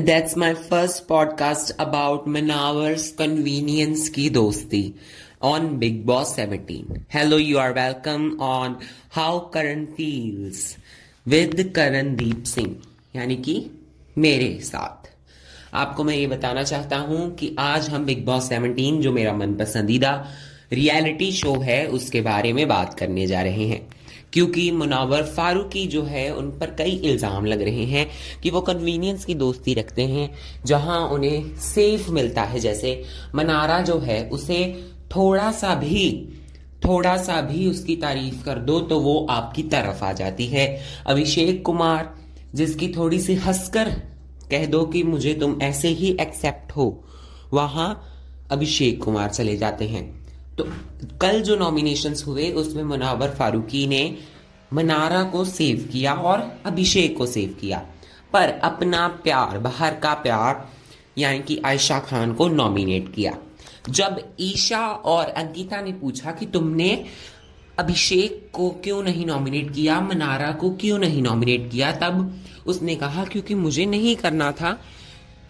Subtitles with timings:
[0.00, 4.94] That's my first podcast about Munawar's convenience की दोस्ती
[5.42, 8.76] on Bigg Boss seventeen hello you are welcome on
[9.12, 10.76] how Karan feels
[11.26, 12.76] with Karandeep Singh
[13.16, 13.70] यानी कि
[14.18, 15.10] मेरे साथ।
[15.74, 19.54] आपको मैं ये बताना चाहता हूँ कि आज हम बिग बॉस सेवनटीन जो मेरा मन
[19.54, 20.26] पसंदीदा
[20.72, 23.88] रियलिटी शो है, उसके बारे में बात करने जा रहे हैं।
[24.32, 28.08] क्योंकि मुनावर फारूकी जो है, उन पर कई इल्ज़ाम लग रहे हैं
[28.42, 30.30] कि वो कन्वीनियंस की दोस्ती रखते हैं,
[30.66, 33.02] जहाँ उन्हें सेफ़ मिलता है। जैसे
[33.34, 36.28] मनारा जो है, उसे थोड़ा सा भी,
[36.84, 40.66] थोड़ा सा भी उसकी तारीफ़ कर दो तो वो आपकी तरफ़ आ जाती है।
[41.06, 42.14] अभिषेक कुमार,
[42.54, 43.90] जिसकी थोड़ी सी हंसकर
[44.50, 47.04] कह दो कि मुझे तुम ऐसे ही एक्सेप्ट हो,
[47.52, 47.88] वहाँ
[48.50, 50.25] अभिषेक कुमार चले जाते हैं।
[50.58, 50.64] तो
[51.20, 54.18] कल जो नॉमिनेशंस हुए, उसमें मुनावर फारूकी ने
[54.72, 57.86] मनारा को सेव किया और अभिषेक को सेव किया।
[58.32, 60.68] पर अपना प्यार, बाहर का प्यार,
[61.18, 63.38] यानी कि आयशा खान को नॉमिनेट किया।
[63.90, 67.04] जब ईशा और अंकिता ने पूछा कि तुमने
[67.78, 73.24] अभिषेक को क्यों नहीं नॉमिनेट किया, मनारा को क्यों नहीं नॉमिनेट किया, तब उसने कहा,
[73.24, 74.80] क्योंकि मुझे नहीं करना था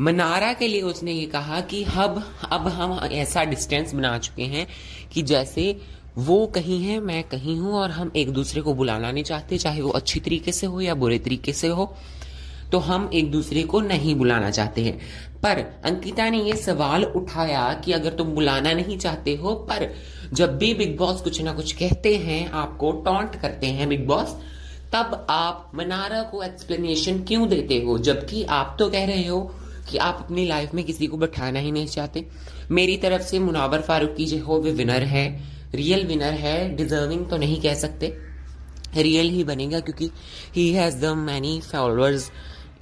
[0.00, 4.66] मनारा के लिए उसने ये कहा कि अब अब हम ऐसा डिस्टेंस बना चुके हैं
[5.12, 5.80] कि जैसे
[6.18, 9.80] वो कहीं है, मैं कहीं हूँ और हम एक दूसरे को बुलाना नहीं चाहते, चाहे
[9.80, 11.94] वो अच्छी तरीके से हो या बुरे तरीके से हो
[12.72, 14.98] तो हम एक दूसरे को नहीं बुलाना चाहते हैं।
[15.40, 19.92] पर अंकिता ने ये सवाल उठाया कि अगर तुम बुलाना नहीं चाहते हो, पर
[20.32, 24.36] जब भी बिग बॉस कुछ ना कुछ कहते हैं, आपको टॉन्ट करते हैं बिग बॉस,
[24.92, 27.98] तब आप मनारा को एक्सप्लेनेशन क्यों देते हो?
[27.98, 29.50] जबकि आप तो कह रहे हो
[29.90, 32.24] कि आप अपनी लाइफ में किसी को बैठाना ही नहीं चाहते।
[32.70, 35.26] मेरी तरफ़ से मुनावर फारूकी जो हो, वे विनर है।
[35.74, 38.16] रियल विनर है डिजर्विंग तो नहीं कह सकते।
[38.96, 40.10] रियल ही बनेगा क्योंकि
[40.54, 42.30] he has the many followers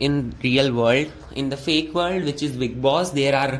[0.00, 3.58] in real world in the fake world which is Bigg Boss there are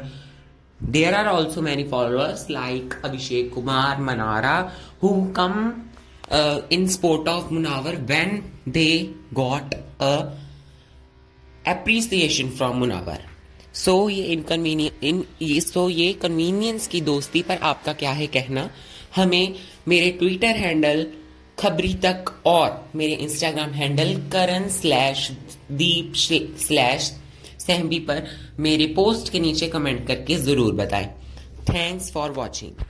[0.83, 4.57] there are also many followers like Abhishek Kumar Mannara
[5.03, 5.73] who come
[6.73, 8.89] in sport of Munawar when they
[9.35, 10.15] got a
[11.67, 13.21] appreciation from Munawar
[13.75, 18.27] so so, ये इनकनवीनियन इन ये सो ये convenience की दोस्ती पर आपका क्या है
[18.27, 18.69] कहना?
[19.17, 19.55] हमें
[19.89, 21.07] मेरे ट्विटर हैंडल
[21.59, 25.31] खबरी तक और मेरे Instagram handle Karan slash
[25.73, 27.13] Deep slash
[27.67, 28.27] सहबी पर
[28.61, 31.07] मेरे पोस्ट के नीचे कमेंट करके ज़रूर बताएँ।
[31.69, 32.85] Thanks for watching